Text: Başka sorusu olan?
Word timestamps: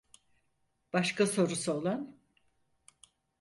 Başka 0.93 1.27
sorusu 1.27 1.71
olan? 1.73 2.17